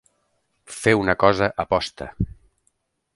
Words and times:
Fer 0.77 0.93
una 1.01 1.15
cosa 1.25 1.51
a 1.65 1.69
posta. 1.75 2.09